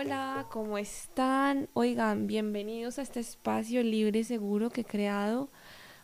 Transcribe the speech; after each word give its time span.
Hola, 0.00 0.46
¿cómo 0.50 0.78
están? 0.78 1.68
Oigan, 1.72 2.28
bienvenidos 2.28 3.00
a 3.00 3.02
este 3.02 3.18
espacio 3.18 3.82
libre 3.82 4.20
y 4.20 4.24
seguro 4.24 4.70
que 4.70 4.82
he 4.82 4.84
creado 4.84 5.50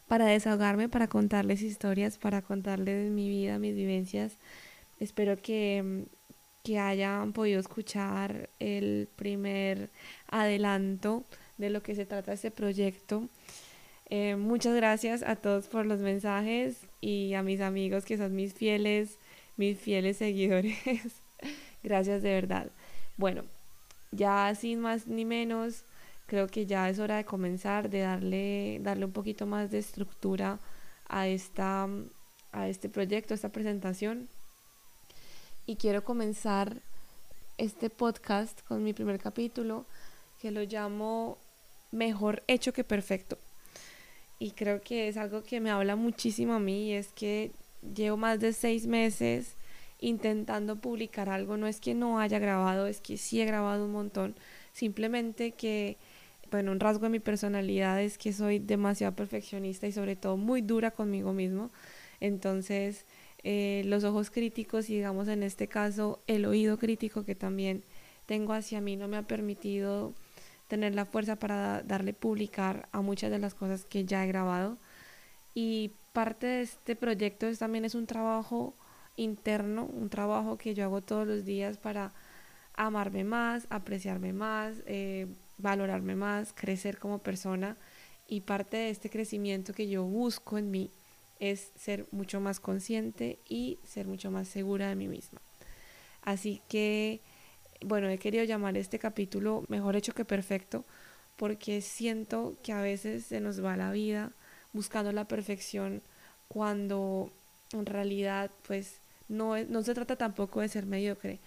para 0.08 0.26
desahogarme, 0.26 0.88
para 0.88 1.06
contarles 1.06 1.62
historias, 1.62 2.18
para 2.18 2.42
contarles 2.42 3.12
mi 3.12 3.28
vida, 3.28 3.60
mis 3.60 3.76
vivencias. 3.76 4.36
Espero 4.98 5.36
que, 5.36 6.06
que 6.64 6.80
hayan 6.80 7.32
podido 7.32 7.60
escuchar 7.60 8.50
el 8.58 9.08
primer 9.14 9.90
adelanto 10.26 11.22
de 11.56 11.70
lo 11.70 11.84
que 11.84 11.94
se 11.94 12.04
trata 12.04 12.32
este 12.32 12.50
proyecto. 12.50 13.28
Eh, 14.10 14.34
muchas 14.34 14.74
gracias 14.74 15.22
a 15.22 15.36
todos 15.36 15.68
por 15.68 15.86
los 15.86 16.00
mensajes 16.00 16.84
y 17.00 17.34
a 17.34 17.44
mis 17.44 17.60
amigos 17.60 18.04
que 18.04 18.18
son 18.18 18.34
mis 18.34 18.54
fieles, 18.54 19.20
mis 19.56 19.78
fieles 19.78 20.16
seguidores. 20.16 20.76
gracias 21.84 22.22
de 22.24 22.30
verdad. 22.30 22.72
Bueno, 23.16 23.44
ya 24.14 24.54
sin 24.54 24.80
más 24.80 25.06
ni 25.06 25.24
menos, 25.24 25.84
creo 26.26 26.46
que 26.48 26.66
ya 26.66 26.88
es 26.88 26.98
hora 26.98 27.16
de 27.16 27.24
comenzar, 27.24 27.90
de 27.90 28.00
darle, 28.00 28.78
darle 28.82 29.04
un 29.04 29.12
poquito 29.12 29.46
más 29.46 29.70
de 29.70 29.78
estructura 29.78 30.58
a, 31.08 31.28
esta, 31.28 31.88
a 32.52 32.68
este 32.68 32.88
proyecto, 32.88 33.34
a 33.34 33.36
esta 33.36 33.50
presentación. 33.50 34.28
Y 35.66 35.76
quiero 35.76 36.04
comenzar 36.04 36.76
este 37.58 37.90
podcast 37.90 38.60
con 38.66 38.82
mi 38.82 38.92
primer 38.92 39.18
capítulo, 39.18 39.86
que 40.40 40.50
lo 40.50 40.62
llamo 40.62 41.38
Mejor 41.92 42.42
hecho 42.48 42.72
que 42.72 42.82
perfecto. 42.82 43.38
Y 44.40 44.50
creo 44.50 44.80
que 44.80 45.06
es 45.06 45.16
algo 45.16 45.44
que 45.44 45.60
me 45.60 45.70
habla 45.70 45.94
muchísimo 45.94 46.54
a 46.54 46.58
mí, 46.58 46.88
y 46.88 46.92
es 46.94 47.08
que 47.12 47.52
llevo 47.94 48.16
más 48.16 48.40
de 48.40 48.52
seis 48.52 48.86
meses 48.86 49.54
intentando 50.04 50.76
publicar 50.76 51.28
algo. 51.28 51.56
No 51.56 51.66
es 51.66 51.80
que 51.80 51.94
no 51.94 52.18
haya 52.20 52.38
grabado, 52.38 52.86
es 52.86 53.00
que 53.00 53.16
sí 53.16 53.40
he 53.40 53.46
grabado 53.46 53.84
un 53.86 53.92
montón. 53.92 54.34
Simplemente 54.72 55.52
que, 55.52 55.96
bueno, 56.50 56.72
un 56.72 56.80
rasgo 56.80 57.04
de 57.04 57.10
mi 57.10 57.20
personalidad 57.20 58.02
es 58.02 58.18
que 58.18 58.32
soy 58.32 58.58
demasiado 58.58 59.14
perfeccionista 59.14 59.86
y 59.86 59.92
sobre 59.92 60.16
todo 60.16 60.36
muy 60.36 60.62
dura 60.62 60.90
conmigo 60.90 61.32
mismo. 61.32 61.70
Entonces, 62.20 63.06
eh, 63.42 63.82
los 63.86 64.04
ojos 64.04 64.30
críticos 64.30 64.90
y 64.90 64.94
digamos 64.94 65.28
en 65.28 65.42
este 65.42 65.68
caso 65.68 66.18
el 66.26 66.46
oído 66.46 66.78
crítico 66.78 67.24
que 67.24 67.34
también 67.34 67.82
tengo 68.24 68.54
hacia 68.54 68.80
mí 68.80 68.96
no 68.96 69.06
me 69.06 69.18
ha 69.18 69.22
permitido 69.22 70.14
tener 70.68 70.94
la 70.94 71.04
fuerza 71.04 71.36
para 71.36 71.82
darle 71.82 72.14
publicar 72.14 72.88
a 72.92 73.02
muchas 73.02 73.30
de 73.30 73.38
las 73.38 73.54
cosas 73.54 73.84
que 73.84 74.04
ya 74.04 74.24
he 74.24 74.28
grabado. 74.28 74.78
Y 75.54 75.92
parte 76.12 76.46
de 76.46 76.62
este 76.62 76.96
proyecto 76.96 77.46
también 77.56 77.84
es 77.84 77.94
un 77.94 78.06
trabajo 78.06 78.74
interno, 79.16 79.84
un 79.84 80.08
trabajo 80.08 80.58
que 80.58 80.74
yo 80.74 80.84
hago 80.84 81.00
todos 81.00 81.26
los 81.26 81.44
días 81.44 81.76
para 81.76 82.12
amarme 82.74 83.24
más, 83.24 83.66
apreciarme 83.70 84.32
más, 84.32 84.76
eh, 84.86 85.26
valorarme 85.58 86.16
más, 86.16 86.52
crecer 86.52 86.98
como 86.98 87.18
persona. 87.18 87.76
Y 88.26 88.40
parte 88.40 88.76
de 88.76 88.90
este 88.90 89.10
crecimiento 89.10 89.74
que 89.74 89.88
yo 89.88 90.04
busco 90.04 90.56
en 90.58 90.70
mí 90.70 90.90
es 91.40 91.70
ser 91.76 92.06
mucho 92.10 92.40
más 92.40 92.58
consciente 92.58 93.38
y 93.48 93.78
ser 93.86 94.06
mucho 94.06 94.30
más 94.30 94.48
segura 94.48 94.88
de 94.88 94.96
mí 94.96 95.08
misma. 95.08 95.40
Así 96.22 96.62
que, 96.68 97.20
bueno, 97.84 98.08
he 98.08 98.18
querido 98.18 98.44
llamar 98.44 98.76
este 98.78 98.98
capítulo 98.98 99.64
Mejor 99.68 99.96
hecho 99.96 100.14
que 100.14 100.24
perfecto 100.24 100.84
porque 101.36 101.80
siento 101.80 102.56
que 102.62 102.72
a 102.72 102.80
veces 102.80 103.26
se 103.26 103.40
nos 103.40 103.62
va 103.62 103.76
la 103.76 103.90
vida 103.90 104.30
buscando 104.72 105.12
la 105.12 105.26
perfección 105.26 106.02
cuando 106.48 107.30
en 107.72 107.86
realidad 107.86 108.50
pues 108.66 108.98
no, 109.28 109.56
no 109.64 109.82
se 109.82 109.94
trata 109.94 110.16
tampoco 110.16 110.60
de 110.60 110.68
ser 110.68 110.86
mediocre. 110.86 111.40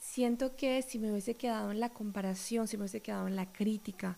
Siento 0.00 0.56
que 0.56 0.82
si 0.82 0.98
me 0.98 1.10
hubiese 1.10 1.34
quedado 1.34 1.70
en 1.70 1.80
la 1.80 1.90
comparación, 1.90 2.68
si 2.68 2.76
me 2.76 2.82
hubiese 2.82 3.00
quedado 3.00 3.26
en 3.26 3.36
la 3.36 3.52
crítica, 3.52 4.16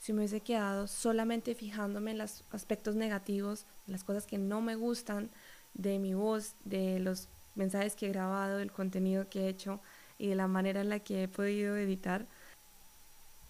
si 0.00 0.12
me 0.12 0.18
hubiese 0.18 0.40
quedado 0.40 0.86
solamente 0.86 1.54
fijándome 1.54 2.10
en 2.10 2.18
los 2.18 2.44
aspectos 2.50 2.94
negativos, 2.94 3.64
en 3.86 3.92
las 3.92 4.04
cosas 4.04 4.26
que 4.26 4.38
no 4.38 4.60
me 4.60 4.76
gustan 4.76 5.30
de 5.72 5.98
mi 5.98 6.14
voz, 6.14 6.54
de 6.64 7.00
los 7.00 7.28
mensajes 7.54 7.96
que 7.96 8.06
he 8.06 8.10
grabado, 8.10 8.58
del 8.58 8.70
contenido 8.70 9.28
que 9.28 9.40
he 9.40 9.48
hecho 9.48 9.80
y 10.18 10.28
de 10.28 10.34
la 10.34 10.46
manera 10.46 10.82
en 10.82 10.90
la 10.90 11.00
que 11.00 11.22
he 11.22 11.28
podido 11.28 11.76
editar. 11.76 12.26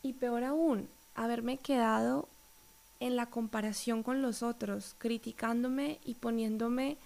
Y 0.03 0.13
peor 0.13 0.45
aún, 0.45 0.89
haberme 1.15 1.59
quedado 1.59 2.29
en 3.01 3.17
la 3.17 3.27
comparación 3.27 4.03
con 4.03 4.23
los 4.23 4.43
otros, 4.43 4.95
criticándome 4.99 5.99
y 6.05 6.15
poniéndome 6.15 6.99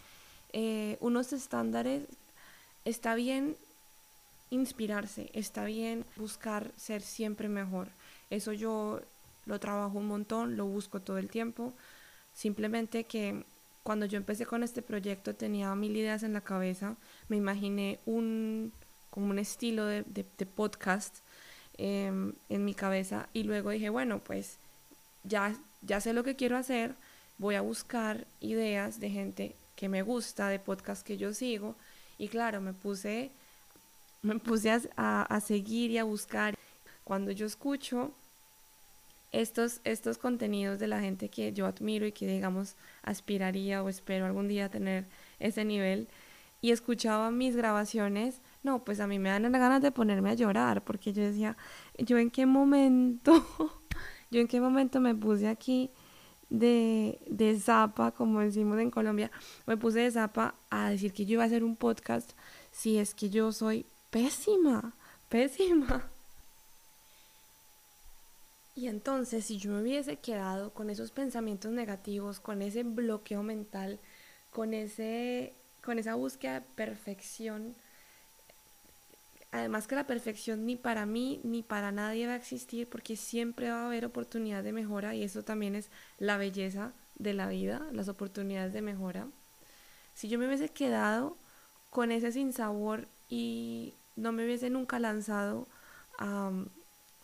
eh, 0.52 0.96
unos 1.00 1.32
estándares, 1.32 2.04
está 2.84 3.14
bien 3.14 3.56
inspirarse, 4.50 5.30
está 5.34 5.64
bien 5.64 6.04
buscar 6.16 6.72
ser 6.76 7.02
siempre 7.02 7.48
mejor. 7.48 7.88
Eso 8.30 8.52
yo 8.52 9.00
lo 9.46 9.60
trabajo 9.60 9.98
un 9.98 10.06
montón, 10.06 10.56
lo 10.56 10.66
busco 10.66 11.00
todo 11.00 11.18
el 11.18 11.30
tiempo. 11.30 11.72
Simplemente 12.34 13.04
que 13.04 13.44
cuando 13.82 14.06
yo 14.06 14.16
empecé 14.16 14.46
con 14.46 14.62
este 14.62 14.82
proyecto 14.82 15.34
tenía 15.34 15.74
mil 15.74 15.96
ideas 15.96 16.22
en 16.22 16.32
la 16.32 16.40
cabeza, 16.40 16.96
me 17.28 17.36
imaginé 17.36 17.98
un, 18.06 18.72
como 19.10 19.30
un 19.30 19.38
estilo 19.38 19.86
de, 19.86 20.04
podcast 20.54 21.16
em, 21.78 22.32
en 22.48 22.64
mi 22.64 22.74
cabeza 22.74 23.28
y 23.32 23.44
luego 23.44 23.70
dije, 23.70 23.88
bueno, 23.88 24.18
pues 24.18 24.58
ya, 25.24 25.54
ya 25.82 26.00
sé 26.00 26.12
lo 26.12 26.24
que 26.24 26.36
quiero 26.36 26.56
hacer, 26.56 26.94
voy 27.38 27.54
a 27.54 27.60
buscar 27.60 28.26
ideas 28.40 29.00
de 29.00 29.10
gente 29.10 29.54
que 29.78 29.88
me 29.88 30.02
gusta, 30.02 30.48
de 30.48 30.58
podcast 30.58 31.06
que 31.06 31.16
yo 31.16 31.32
sigo. 31.32 31.76
Y 32.18 32.26
claro, 32.26 32.60
me 32.60 32.72
puse, 32.72 33.30
me 34.22 34.36
puse 34.40 34.72
a, 34.72 35.22
a, 35.22 35.40
seguir 35.40 35.92
y 35.92 35.98
a 35.98 36.04
buscar. 36.04 36.56
Cuando 37.04 37.30
yo 37.30 37.46
escucho 37.46 38.10
estos, 39.30 39.80
estos 39.84 40.18
contenidos 40.18 40.80
de 40.80 40.88
la 40.88 41.00
gente 41.00 41.28
que 41.28 41.52
yo 41.52 41.64
admiro 41.64 42.06
y 42.06 42.12
que, 42.12 42.26
digamos, 42.26 42.74
aspiraría 43.04 43.84
o 43.84 43.88
espero 43.88 44.26
algún 44.26 44.48
día 44.48 44.68
tener 44.68 45.04
ese 45.38 45.64
nivel, 45.64 46.08
y 46.60 46.72
escuchaba 46.72 47.30
mis 47.30 47.54
grabaciones, 47.54 48.40
no, 48.64 48.84
pues 48.84 48.98
a 48.98 49.06
mí 49.06 49.20
me 49.20 49.28
dan 49.28 49.52
ganas 49.52 49.80
de 49.80 49.92
ponerme 49.92 50.30
a 50.30 50.34
llorar, 50.34 50.82
porque 50.82 51.12
yo 51.12 51.22
decía, 51.22 51.56
yo 51.98 52.18
en 52.18 52.32
qué 52.32 52.46
momento, 52.46 53.32
yo 54.32 54.40
en 54.40 54.48
qué 54.48 54.60
momento 54.60 54.98
me 54.98 55.14
puse 55.14 55.46
aquí 55.46 55.92
de, 56.50 57.18
de 57.26 57.58
zapa, 57.58 58.12
como 58.12 58.40
decimos 58.40 58.78
en 58.80 58.90
Colombia, 58.90 59.30
me 59.66 59.76
puse 59.76 60.00
de 60.00 60.10
zapa 60.10 60.54
a 60.70 60.90
decir 60.90 61.12
que 61.12 61.26
yo 61.26 61.34
iba 61.34 61.42
a 61.42 61.46
hacer 61.46 61.64
un 61.64 61.76
podcast 61.76 62.32
si 62.72 62.98
es 62.98 63.14
que 63.14 63.30
yo 63.30 63.52
soy 63.52 63.86
pésima, 64.10 64.94
pésima. 65.28 66.08
Y 68.74 68.86
entonces, 68.86 69.44
si 69.44 69.58
yo 69.58 69.72
me 69.72 69.82
hubiese 69.82 70.16
quedado 70.18 70.70
con 70.70 70.88
esos 70.88 71.10
pensamientos 71.10 71.72
negativos, 71.72 72.38
con 72.38 72.62
ese 72.62 72.84
bloqueo 72.84 73.42
mental, 73.42 73.98
con, 74.52 74.72
ese, 74.72 75.52
con 75.82 75.98
esa 75.98 76.14
búsqueda 76.14 76.60
de 76.60 76.66
perfección, 76.76 77.74
además 79.50 79.86
que 79.86 79.94
la 79.94 80.06
perfección 80.06 80.66
ni 80.66 80.76
para 80.76 81.06
mí 81.06 81.40
ni 81.42 81.62
para 81.62 81.92
nadie 81.92 82.26
va 82.26 82.34
a 82.34 82.36
existir 82.36 82.88
porque 82.88 83.16
siempre 83.16 83.70
va 83.70 83.82
a 83.82 83.86
haber 83.86 84.04
oportunidad 84.04 84.62
de 84.62 84.72
mejora 84.72 85.14
y 85.14 85.22
eso 85.22 85.42
también 85.42 85.74
es 85.74 85.90
la 86.18 86.36
belleza 86.36 86.92
de 87.16 87.34
la 87.34 87.48
vida, 87.48 87.86
las 87.92 88.08
oportunidades 88.08 88.72
de 88.72 88.82
mejora. 88.82 89.26
Si 90.14 90.28
yo 90.28 90.38
me 90.38 90.46
hubiese 90.46 90.68
quedado 90.68 91.36
con 91.90 92.12
ese 92.12 92.32
sinsabor 92.32 93.06
y 93.28 93.94
no 94.16 94.32
me 94.32 94.44
hubiese 94.44 94.70
nunca 94.70 94.98
lanzado 94.98 95.66
a, 96.18 96.50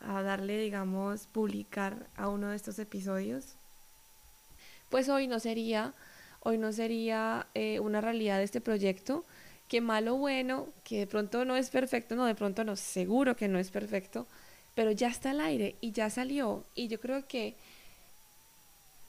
darle, 0.01 0.59
digamos, 0.59 1.27
publicar 1.27 2.07
a 2.17 2.29
uno 2.29 2.49
de 2.49 2.57
estos 2.57 2.79
episodios, 2.79 3.55
pues 4.91 5.09
hoy 5.09 5.27
no 5.27 5.41
sería, 5.41 5.93
hoy 6.41 6.59
no 6.59 6.73
sería 6.73 7.47
eh, 7.55 7.81
una 7.81 8.01
realidad 8.01 8.39
de 8.39 8.45
este 8.45 8.61
proyecto 8.61 9.25
que 9.69 9.81
malo 9.81 10.17
bueno, 10.17 10.67
que 10.85 11.01
de 11.01 11.07
pronto 11.07 11.45
no 11.45 11.57
es 11.57 11.71
perfecto, 11.71 12.15
no, 12.17 12.27
de 12.27 12.35
pronto 12.35 12.65
no, 12.65 12.77
seguro 12.77 13.37
que 13.37 13.49
no 13.49 13.59
es 13.59 13.71
perfecto, 13.71 14.27
pero 14.75 14.91
ya 14.91 15.09
está 15.09 15.31
al 15.31 15.41
aire 15.41 15.77
y 15.81 15.93
ya 15.93 16.11
salió. 16.11 16.65
Y 16.75 16.89
yo 16.89 17.01
creo 17.01 17.27
que 17.27 17.55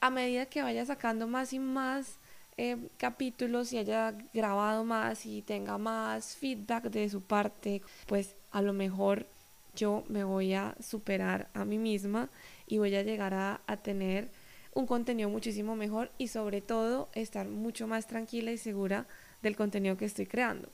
a 0.00 0.10
medida 0.10 0.46
que 0.46 0.62
vaya 0.62 0.84
sacando 0.86 1.26
más 1.26 1.52
y 1.52 1.58
más 1.58 2.16
eh, 2.56 2.76
capítulos 2.96 3.72
y 3.72 3.78
haya 3.78 4.14
grabado 4.32 4.84
más 4.84 5.26
y 5.26 5.42
tenga 5.42 5.78
más 5.78 6.36
feedback 6.36 6.84
de 6.84 7.08
su 7.10 7.20
parte, 7.20 7.82
pues 8.06 8.34
a 8.50 8.62
lo 8.62 8.72
mejor 8.72 9.26
yo 9.74 10.04
me 10.08 10.24
voy 10.24 10.54
a 10.54 10.74
superar 10.82 11.48
a 11.52 11.64
mí 11.64 11.76
misma 11.76 12.30
y 12.66 12.78
voy 12.78 12.94
a 12.94 13.02
llegar 13.02 13.34
a, 13.34 13.60
a 13.66 13.76
tener 13.76 14.28
un 14.72 14.86
contenido 14.86 15.28
muchísimo 15.28 15.76
mejor 15.76 16.10
y 16.18 16.28
sobre 16.28 16.60
todo 16.60 17.08
estar 17.14 17.46
mucho 17.46 17.86
más 17.86 18.06
tranquila 18.06 18.52
y 18.52 18.58
segura 18.58 19.06
del 19.46 19.56
contenido 19.56 19.96
que 19.96 20.04
estoy 20.04 20.26
creando. 20.26 20.68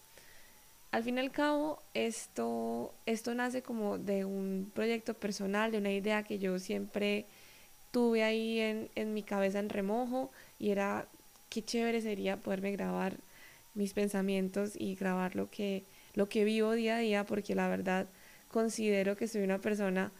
Al 0.91 1.03
fin 1.05 1.17
y 1.17 1.21
al 1.21 1.31
cabo, 1.31 1.83
esto, 1.95 2.93
esto 3.07 3.35
nace 3.35 3.63
como 3.63 3.99
de 3.99 4.25
un 4.25 4.71
proyecto 4.75 5.15
personal, 5.15 5.71
de 5.71 5.79
una 5.79 5.93
idea 5.93 6.23
que 6.23 6.39
yo 6.39 6.59
siempre 6.59 7.27
tuve 7.93 8.23
ahí 8.25 8.61
en, 8.61 8.91
en 8.95 9.15
mi 9.15 9.23
cabeza 9.23 9.59
en 9.59 9.69
remojo 9.69 10.31
y 10.59 10.71
era 10.71 11.07
qué 11.49 11.63
chévere 11.63 12.01
sería 12.01 12.37
poderme 12.37 12.73
grabar 12.73 13.17
mis 13.75 13.93
pensamientos 13.95 14.73
y 14.75 14.95
grabar 14.95 15.37
lo 15.37 15.51
que, 15.51 15.85
lo 16.15 16.29
que 16.29 16.45
vivo 16.45 16.73
día 16.73 16.97
a 16.97 16.99
día, 16.99 17.25
porque 17.25 17.55
la 17.55 17.69
verdad, 17.69 18.07
considero 18.49 19.17
que 19.17 19.29
soy 19.29 19.43
una 19.43 19.59
persona 19.59 20.13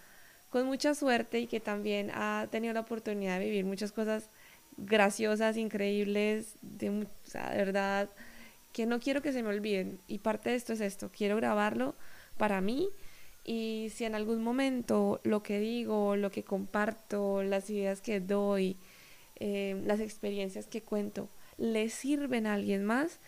con 0.51 0.67
mucha 0.67 0.95
suerte 0.95 1.41
y 1.41 1.47
que 1.47 1.61
también 1.61 2.11
ha 2.15 2.47
tenido 2.51 2.75
la 2.75 2.81
oportunidad 2.81 3.39
de 3.39 3.47
vivir 3.47 3.65
muchas 3.65 3.93
cosas 3.93 4.29
graciosas, 4.77 5.57
increíbles, 5.57 6.55
de, 6.63 6.91
de 6.91 7.07
verdad, 7.57 8.09
que 8.73 8.87
no 8.87 9.01
quiero 9.01 9.23
que 9.23 9.33
se 9.33 9.43
me 9.43 9.51
olviden. 9.51 9.99
Y 10.09 10.19
parte 10.19 10.51
de 10.51 10.57
esto 10.57 10.73
es 10.73 10.81
esto, 10.81 11.11
quiero 11.13 11.37
grabarlo 11.37 11.95
para 12.37 12.61
mí 12.61 12.89
y 13.45 13.91
si 13.95 14.05
en 14.05 14.15
algún 14.15 14.43
momento 14.43 15.21
lo 15.25 15.43
que 15.43 15.59
digo, 15.59 16.17
lo 16.17 16.31
que 16.31 16.45
comparto, 16.45 17.43
las 17.43 17.69
ideas 17.71 18.01
que 18.01 18.21
doy, 18.21 18.77
eh, 19.37 19.81
las 19.85 20.01
experiencias 20.01 20.67
que 20.67 20.83
cuento, 20.83 21.29
le 21.59 21.89
sirven 21.89 22.47
a 22.47 22.55
alguien 22.55 22.85
más, 22.85 23.19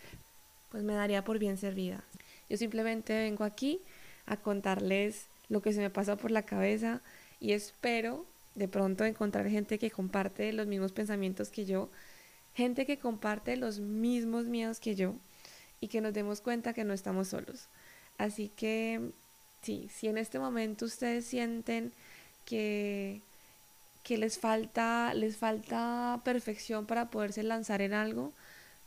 pues 0.71 0.85
me 0.85 0.95
daría 0.95 1.25
por 1.25 1.39
bien 1.39 1.57
servida. 1.57 2.05
Yo 2.49 2.57
simplemente 2.57 3.13
vengo 3.15 3.45
aquí 3.45 3.81
a 4.27 4.37
contarles 4.37 5.27
lo 5.49 5.63
que 5.63 5.73
se 5.73 5.81
me 5.81 5.91
pasa 5.91 6.17
por 6.17 6.31
la 6.31 6.43
cabeza 6.43 7.01
y 7.41 7.53
espero 7.53 8.25
de 8.55 8.69
pronto 8.69 9.05
encontrar 9.05 9.49
gente 9.49 9.79
que 9.79 9.91
comparte 9.91 10.53
los 10.53 10.69
mismos 10.69 10.93
pensamientos 10.93 11.51
que 11.51 11.65
yo, 11.65 11.91
gente 12.55 12.87
que 12.87 12.99
comparte 12.99 13.57
los 13.57 13.81
mismos 13.81 14.47
miedos 14.47 14.79
que 14.79 14.95
yo 14.95 15.17
y 15.85 15.89
que 15.89 16.01
nos 16.01 16.15
demos 16.15 16.41
cuenta 16.41 16.73
que 16.73 16.83
no 16.83 16.95
estamos 16.95 17.29
solos. 17.29 17.67
Así 18.17 18.49
que 18.57 19.11
sí, 19.61 19.91
si 19.95 20.09
en 20.09 20.17
este 20.17 20.39
momento 20.39 20.87
ustedes 20.87 21.27
sienten 21.27 21.93
que, 22.47 23.21
que 24.03 24.17
les 24.17 24.39
falta, 24.39 25.13
les 25.13 25.37
falta 25.37 26.23
perfección 26.25 26.87
para 26.87 27.11
poderse 27.11 27.43
lanzar 27.43 27.83
en 27.83 27.93
algo, 27.93 28.33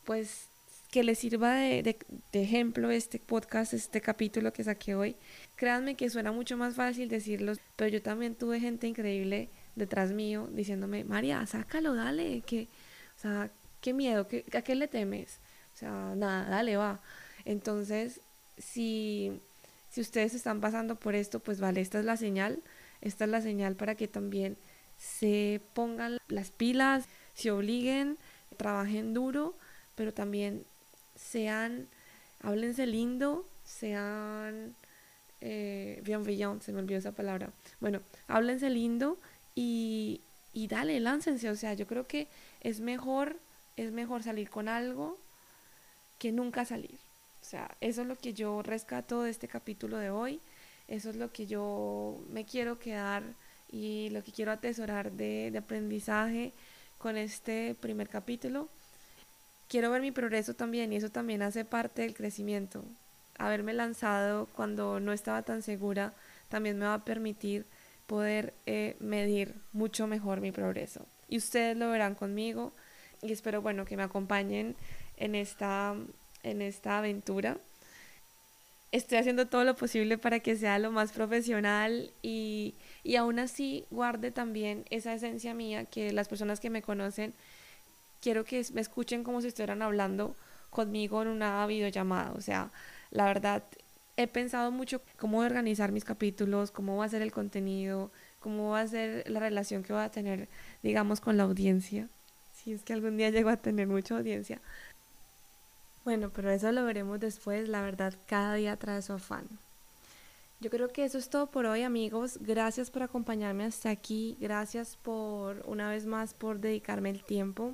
pues 0.05 0.47
que 0.89 1.03
les 1.03 1.19
sirva 1.19 1.53
de, 1.53 1.97
ejemplo 2.33 2.89
este 2.89 3.19
podcast, 3.19 3.73
este 3.73 4.01
capítulo 4.01 4.51
que 4.51 4.63
saqué 4.63 4.95
hoy. 4.95 5.15
Créanme 5.55 5.93
que 5.93 6.09
suena 6.09 6.31
mucho 6.31 6.57
más 6.57 6.73
fácil 6.73 7.09
decirlo, 7.09 7.53
pero 7.75 7.91
yo 7.91 8.01
también 8.01 8.33
tuve 8.33 8.59
gente 8.59 8.87
increíble 8.87 9.49
detrás 9.75 10.13
mío 10.13 10.49
diciéndome, 10.51 11.03
María, 11.03 11.45
sácalo, 11.45 11.93
dale, 11.93 12.41
que, 12.41 12.67
o 13.17 13.21
sea, 13.21 13.51
qué 13.81 13.93
miedo, 13.93 14.27
¿Qué, 14.27 14.45
¿a 14.57 14.63
qué 14.63 14.73
le 14.73 14.87
temes? 14.87 15.37
O 15.77 15.79
sea, 15.79 16.15
nada, 16.15 16.49
dale, 16.49 16.75
va. 16.75 16.99
Entonces, 17.45 18.19
si, 18.57 19.39
si 19.91 20.01
ustedes 20.01 20.33
están 20.33 20.59
pasando 20.59 20.95
por 20.95 21.13
esto, 21.13 21.39
pues 21.39 21.59
vale, 21.59 21.81
esta 21.81 21.99
es 21.99 22.05
la 22.05 22.17
señal, 22.17 22.63
esta 23.01 23.25
es 23.25 23.29
la 23.29 23.41
señal 23.41 23.75
para 23.75 23.93
que 23.93 24.07
también 24.07 24.57
se 24.97 25.61
pongan 25.75 26.17
las 26.29 26.49
pilas, 26.49 27.05
se 27.35 27.51
obliguen, 27.51 28.17
trabajen 28.57 29.13
duro, 29.13 29.53
pero 29.93 30.15
también 30.15 30.65
sean, 31.15 31.87
háblense 32.41 32.87
lindo, 32.87 33.45
sean, 33.63 34.73
eh, 35.41 36.01
bien, 36.03 36.59
se 36.59 36.73
me 36.73 36.79
olvidó 36.79 36.97
esa 36.97 37.11
palabra. 37.11 37.51
Bueno, 37.79 38.01
háblense 38.27 38.71
lindo 38.71 39.19
y, 39.53 40.21
y 40.53 40.69
dale, 40.69 40.99
láncense. 40.99 41.51
O 41.51 41.55
sea, 41.55 41.75
yo 41.75 41.85
creo 41.85 42.07
que 42.07 42.27
es 42.61 42.79
mejor, 42.79 43.37
es 43.75 43.91
mejor 43.91 44.23
salir 44.23 44.49
con 44.49 44.69
algo 44.69 45.19
que 46.19 46.31
nunca 46.31 46.65
salir. 46.65 46.95
O 47.41 47.45
sea, 47.45 47.75
eso 47.81 48.01
es 48.01 48.07
lo 48.07 48.15
que 48.15 48.33
yo 48.33 48.61
rescato 48.61 49.23
de 49.23 49.31
este 49.31 49.47
capítulo 49.47 49.97
de 49.97 50.09
hoy. 50.09 50.39
Eso 50.87 51.09
es 51.09 51.15
lo 51.15 51.31
que 51.31 51.47
yo 51.47 52.17
me 52.31 52.45
quiero 52.45 52.79
quedar 52.79 53.23
y 53.71 54.09
lo 54.11 54.23
que 54.23 54.31
quiero 54.31 54.51
atesorar 54.51 55.11
de, 55.11 55.53
aprendizaje 55.57 56.53
con 56.97 57.17
este 57.17 57.75
primer 57.79 58.09
capítulo 58.09 58.69
quiero 59.67 59.91
ver 59.91 60.01
mi 60.01 60.11
progreso 60.11 60.53
también 60.53 60.93
y 60.93 60.95
eso 60.95 61.09
también 61.09 61.41
hace 61.41 61.65
parte 61.65 62.01
del 62.01 62.13
crecimiento. 62.13 62.83
Haberme 63.37 63.73
lanzado 63.73 64.47
cuando 64.55 64.99
no 64.99 65.13
estaba 65.13 65.41
tan 65.41 65.61
segura 65.61 66.13
también 66.49 66.79
me 66.79 66.85
va 66.85 66.95
a 66.95 67.05
permitir 67.05 67.65
poder 68.07 68.53
eh, 68.65 68.95
medir 68.99 69.53
mucho 69.73 70.07
mejor 70.07 70.39
mi 70.39 70.51
progreso. 70.51 71.05
Y 71.27 71.37
ustedes 71.37 71.75
lo 71.75 71.89
verán 71.89 72.15
conmigo 72.15 72.71
y 73.21 73.31
espero, 73.33 73.61
bueno, 73.61 73.85
que 73.85 73.97
me 73.97 74.03
acompañen 74.03 74.75
en 75.17 75.35
esta, 75.35 75.95
en 76.43 76.61
esta 76.61 76.99
aventura. 76.99 77.57
Estoy 78.91 79.17
haciendo 79.17 79.47
todo 79.47 79.63
lo 79.63 79.75
posible 79.75 80.17
para 80.17 80.39
que 80.39 80.55
sea 80.55 80.79
lo 80.79 80.91
más 80.91 81.11
profesional 81.11 82.09
y, 82.21 82.73
y 83.03 83.17
aún 83.17 83.39
así 83.39 83.85
guarde 83.91 84.31
también 84.31 84.85
esa 84.89 85.13
esencia 85.13 85.53
mía 85.53 85.85
que 85.85 86.13
las 86.13 86.29
personas 86.29 86.59
que 86.59 86.69
me 86.69 86.81
conocen 86.81 87.33
quiero 88.21 88.43
que 88.45 88.65
me 88.73 88.81
escuchen 88.81 89.23
como 89.23 89.41
si 89.41 89.47
estuvieran 89.47 89.81
hablando 89.81 90.35
conmigo 90.69 91.21
en 91.21 91.27
una 91.29 91.65
videollamada. 91.67 92.31
O 92.33 92.41
sea, 92.41 92.71
la 93.11 93.25
verdad, 93.25 93.63
he 94.17 94.27
pensado 94.27 94.71
mucho 94.71 95.01
cómo 95.17 95.39
organizar 95.39 95.91
mis 95.91 96.03
capítulos, 96.03 96.71
cómo 96.71 96.97
va 96.97 97.05
a 97.05 97.09
ser 97.09 97.21
el 97.21 97.31
contenido, 97.31 98.11
cómo 98.39 98.71
va 98.71 98.81
a 98.81 98.87
ser 98.87 99.29
la 99.29 99.39
relación 99.39 99.83
que 99.83 99.93
voy 99.93 100.01
a 100.01 100.09
tener, 100.09 100.49
digamos, 100.83 101.21
con 101.21 101.37
la 101.37 101.43
audiencia. 101.43 102.09
Si 102.53 102.73
es 102.73 102.83
que 102.83 102.93
algún 102.93 103.17
día 103.17 103.29
llego 103.29 103.49
a 103.49 103.57
tener 103.57 103.87
mucha 103.87 104.17
audiencia. 104.17 104.61
Bueno, 106.07 106.31
pero 106.33 106.49
eso 106.51 106.71
lo 106.71 106.85
veremos 106.85 107.19
después. 107.19 107.67
La 107.67 107.81
verdad, 107.81 108.13
cada 108.27 108.53
día 108.53 108.77
trae 108.77 109.01
su 109.01 109.11
afán. 109.11 109.45
Yo 110.61 110.69
creo 110.69 110.87
que 110.87 111.03
eso 111.03 111.17
es 111.17 111.29
todo 111.29 111.47
por 111.47 111.65
hoy, 111.65 111.81
amigos. 111.81 112.39
Gracias 112.39 112.89
por 112.89 113.03
acompañarme 113.03 113.65
hasta 113.65 113.89
aquí. 113.89 114.37
Gracias 114.39 114.95
por, 114.95 115.61
una 115.67 115.89
vez 115.89 116.05
más, 116.05 116.33
por 116.33 116.61
dedicarme 116.61 117.09
el 117.09 117.25
tiempo. 117.25 117.73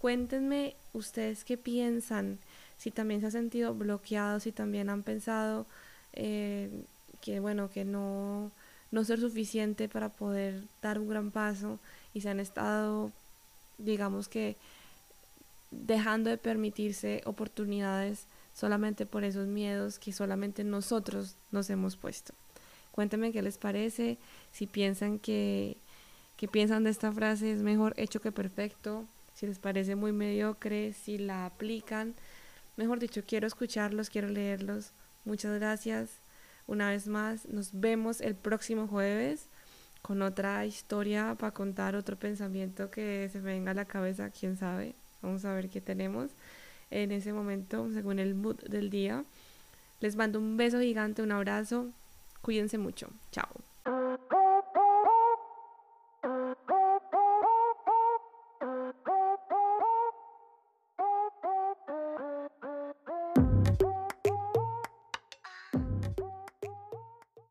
Cuéntenme 0.00 0.76
ustedes 0.92 1.42
qué 1.42 1.56
piensan, 1.56 2.38
si 2.78 2.92
también 2.92 3.18
se 3.18 3.26
han 3.26 3.32
sentido 3.32 3.74
bloqueados, 3.74 4.44
si 4.44 4.52
también 4.52 4.88
han 4.88 5.02
pensado 5.02 5.66
eh, 6.12 6.84
que, 7.20 7.40
bueno, 7.40 7.68
que 7.68 7.84
no, 7.84 8.52
no 8.92 9.02
ser 9.02 9.18
suficiente 9.18 9.88
para 9.88 10.08
poder 10.08 10.62
dar 10.82 11.00
un 11.00 11.08
gran 11.08 11.32
paso 11.32 11.80
y 12.14 12.20
se 12.20 12.28
han 12.28 12.38
estado, 12.38 13.10
digamos 13.78 14.28
que, 14.28 14.56
dejando 15.72 16.30
de 16.30 16.38
permitirse 16.38 17.22
oportunidades 17.24 18.26
solamente 18.54 19.06
por 19.06 19.24
esos 19.24 19.48
miedos 19.48 19.98
que 19.98 20.12
solamente 20.12 20.62
nosotros 20.62 21.36
nos 21.50 21.70
hemos 21.70 21.96
puesto. 21.96 22.34
Cuéntenme 22.92 23.32
qué 23.32 23.42
les 23.42 23.56
parece, 23.56 24.18
si 24.52 24.66
piensan 24.66 25.18
que, 25.18 25.78
que 26.36 26.46
piensan 26.46 26.84
de 26.84 26.90
esta 26.90 27.10
frase 27.10 27.50
es 27.50 27.62
mejor 27.62 27.94
hecho 27.96 28.20
que 28.20 28.30
perfecto, 28.30 29.06
si 29.34 29.46
les 29.46 29.58
parece 29.58 29.96
muy 29.96 30.12
mediocre, 30.12 30.92
si 30.92 31.16
la 31.16 31.46
aplican. 31.46 32.14
Mejor 32.76 32.98
dicho, 32.98 33.22
quiero 33.26 33.46
escucharlos, 33.46 34.10
quiero 34.10 34.28
leerlos. 34.28 34.92
Muchas 35.24 35.58
gracias. 35.58 36.10
Una 36.66 36.90
vez 36.90 37.08
más, 37.08 37.46
nos 37.48 37.70
vemos 37.72 38.20
el 38.20 38.34
próximo 38.34 38.86
jueves 38.86 39.48
con 40.02 40.20
otra 40.20 40.66
historia 40.66 41.34
para 41.38 41.52
contar, 41.52 41.96
otro 41.96 42.16
pensamiento 42.16 42.90
que 42.90 43.28
se 43.32 43.40
me 43.40 43.52
venga 43.52 43.70
a 43.70 43.74
la 43.74 43.84
cabeza, 43.86 44.30
quién 44.30 44.56
sabe. 44.56 44.94
Vamos 45.22 45.44
a 45.44 45.54
ver 45.54 45.70
qué 45.70 45.80
tenemos 45.80 46.30
en 46.90 47.12
ese 47.12 47.32
momento, 47.32 47.90
según 47.92 48.18
el 48.18 48.34
mood 48.34 48.56
del 48.68 48.90
día. 48.90 49.24
Les 50.00 50.16
mando 50.16 50.38
un 50.38 50.56
beso 50.56 50.80
gigante, 50.80 51.22
un 51.22 51.32
abrazo. 51.32 51.86
Cuídense 52.42 52.76
mucho. 52.76 53.08
Chao. 53.30 53.71